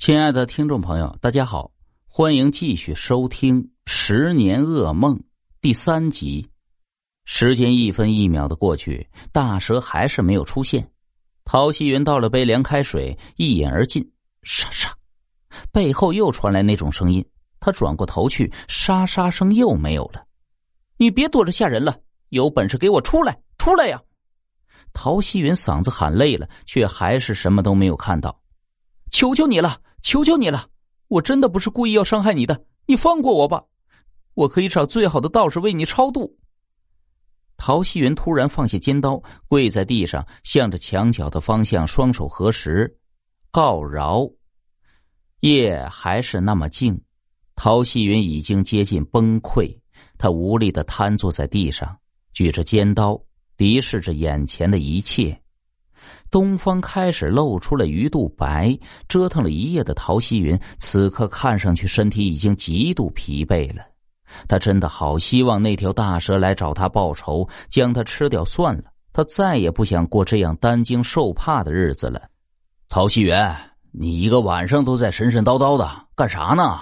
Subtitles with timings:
[0.00, 1.72] 亲爱的听众朋友，大家好，
[2.08, 5.14] 欢迎继续收听《十年噩梦》
[5.60, 6.48] 第三集。
[7.26, 10.90] 时间一分一秒的过去，大蛇还是没有出现。
[11.44, 14.10] 陶希云倒了杯凉开水，一饮而尽。
[14.42, 14.90] 沙沙，
[15.70, 17.22] 背后又传来那种声音。
[17.60, 20.24] 他转过头去，沙沙声又没有了。
[20.96, 21.94] 你别躲着吓人了，
[22.30, 23.38] 有本事给我出来！
[23.58, 24.00] 出来呀！
[24.94, 28.39] 陶希云嗓子喊累了，却还是什么都没有看到。
[29.10, 29.80] 求求你了！
[30.02, 30.66] 求求你了，
[31.08, 33.62] 我真的不是故意要伤害你的，你放过我吧，
[34.32, 36.38] 我可以找最好的道士为你超度。
[37.58, 42.96] 陶希云突然放下尖刀，跪在地上，向着墙角的方向双手合十，
[43.50, 44.26] 告饶。
[45.40, 46.98] 夜还是那么静，
[47.54, 49.78] 陶希云已经接近崩溃，
[50.16, 51.94] 他无力的瘫坐在地上，
[52.32, 53.22] 举着尖刀，
[53.58, 55.38] 敌视着眼前的一切。
[56.30, 63.82] 东方开始露出了鱼肚白，折腾了一夜的陶希云，此刻看上去身体已经极度疲惫了。
[64.46, 68.84] 他真的好希望那条大蛇来找他报仇，将他吃掉算了。
[69.12, 72.22] 他再也不想过这样担惊受怕的日子了。
[72.88, 73.34] 陶希云，
[73.90, 76.80] 你一个晚上都在神神叨叨的干啥呢？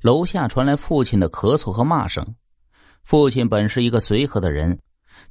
[0.00, 2.26] 楼下传来父亲的咳嗽和骂声。
[3.04, 4.76] 父亲本是一个随和的人，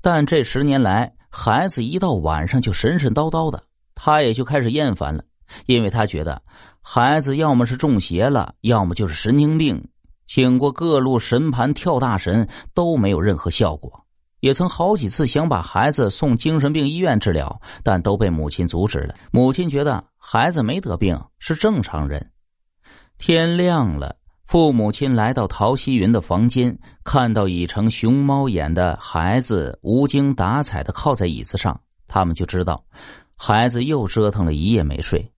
[0.00, 1.12] 但这十年来。
[1.30, 3.62] 孩子一到晚上就神神叨叨的，
[3.94, 5.22] 他也就开始厌烦了，
[5.66, 6.40] 因为他觉得
[6.80, 9.82] 孩子要么是中邪了，要么就是神经病。
[10.26, 13.90] 请过各路神盘跳大神都没有任何效果，
[14.40, 19.14] 也曾好几次想把孩子送精神病医院治疗，但都被母亲阻止了。
[19.30, 22.30] 母亲觉得孩子没得病，是正常人。
[23.16, 24.14] 天亮了。
[24.48, 32.82] 父母亲来到陶希云的房间，看到已成熊猫眼的孩子无精打采的靠在椅子上，他们就知道
[33.36, 35.30] 孩子又折腾了一夜没睡。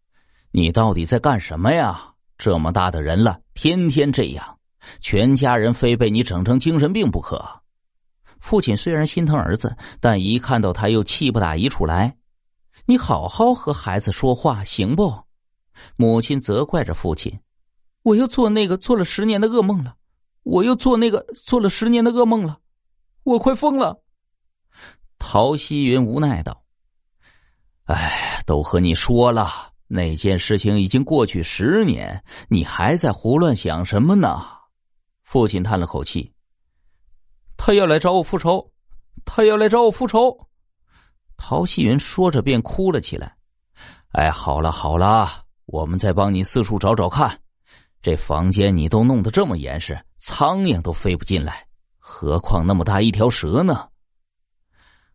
[0.52, 2.00] 你到底在干什么呀？
[2.38, 4.58] 这么大的人了，天天这样，
[5.00, 7.44] 全家人非被你整成精神病不可。
[8.38, 12.16] 父亲虽然心疼儿子，但一看到他又气不打一处来。
[12.86, 15.12] 你好好和孩子说话行不？
[15.96, 17.36] 母亲责怪着父亲。
[18.02, 19.94] 我又做那个做了十年的噩梦了，
[20.42, 22.58] 我又做那个做了十年的噩梦了，
[23.24, 24.02] 我快疯了。
[25.18, 26.64] 陶希云无奈道
[27.84, 29.50] ：“哎，都和你说了，
[29.86, 34.46] 那件事情已经过去十年，你还在胡乱想什么呢？”
[35.22, 36.32] 父亲叹了口气
[37.58, 38.72] ：“他要来找我复仇，
[39.26, 40.48] 他要来找我复仇。”
[41.36, 43.36] 陶希云说着便哭了起来。
[44.12, 47.38] “哎，好了好了，我们再帮你四处找找看。”
[48.02, 51.66] 这房间你都弄得这么严实，苍蝇都飞不进来，
[51.98, 53.86] 何况那么大一条蛇呢？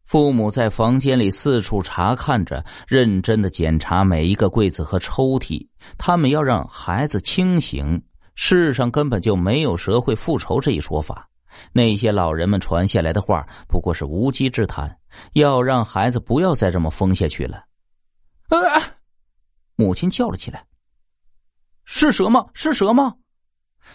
[0.04, 5.68] 父母在房间里四处查看着，认真的检查每一个柜子和抽屉。
[5.98, 8.00] 他们要让孩子清醒，
[8.36, 11.28] 世上根本就没有蛇会复仇这一说法。
[11.72, 14.96] 那些老人们传下来的话不过是无稽之谈。
[15.34, 17.64] 要让孩子不要再这么疯下去了。
[18.50, 18.60] 啊！
[19.76, 20.64] 母亲叫了起来。
[21.86, 22.46] 是蛇吗？
[22.54, 23.14] 是蛇吗？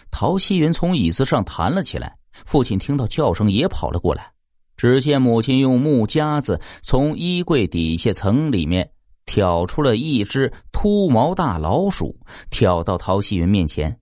[0.09, 2.17] 陶希云从椅子上弹了起来。
[2.45, 4.31] 父亲听到叫声也跑了过来。
[4.77, 8.89] 只见母亲用木夹子从衣柜底下层里面
[9.25, 12.17] 挑出了一只秃毛大老鼠，
[12.49, 13.99] 挑到陶希云面前。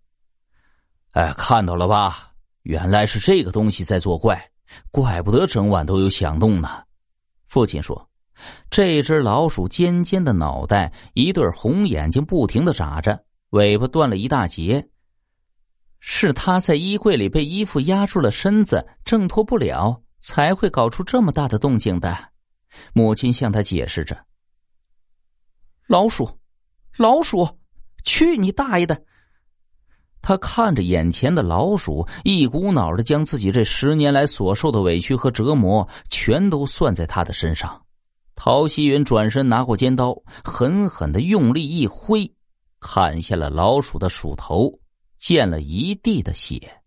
[1.11, 2.31] 哎，看到了吧？
[2.61, 4.41] 原来是这个东西在作怪，
[4.91, 6.83] 怪不得整晚都有响动呢。
[7.45, 8.07] 父亲说
[8.69, 13.19] ：“这只老鼠尖尖的脑袋，一对红眼睛，不停的眨着。”
[13.51, 14.89] 尾巴断了一大截，
[15.99, 22.15] 是他在衣柜里被衣服压住了身子，挣脱不了，才会搞出这么大的动静的。
[22.93, 24.25] 母亲向他解释着
[25.87, 26.39] ：“老鼠，
[26.97, 27.57] 老鼠，
[28.03, 29.03] 去你大爷的！”
[30.21, 37.83] 他看着眼前的老鼠，一股脑的将自己这十年来所受的委屈和折磨全都算在他的身上。
[38.35, 42.31] 陶希云转身拿过尖刀，狠狠的用力一挥。
[42.79, 44.79] 砍下了老鼠的鼠头，
[45.17, 46.78] 溅了一地的血。